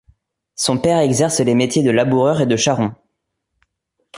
[0.55, 2.95] Son père exerçe les métiers de laboureur et de charron.